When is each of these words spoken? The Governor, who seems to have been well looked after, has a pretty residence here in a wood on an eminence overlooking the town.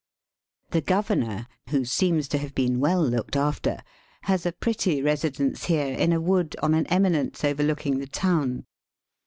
The 0.71 0.81
Governor, 0.81 1.45
who 1.69 1.85
seems 1.85 2.27
to 2.29 2.39
have 2.39 2.55
been 2.55 2.79
well 2.79 3.05
looked 3.07 3.35
after, 3.35 3.77
has 4.23 4.47
a 4.47 4.51
pretty 4.51 4.99
residence 4.99 5.65
here 5.65 5.93
in 5.93 6.11
a 6.11 6.19
wood 6.19 6.55
on 6.63 6.73
an 6.73 6.87
eminence 6.87 7.43
overlooking 7.45 7.99
the 7.99 8.07
town. 8.07 8.65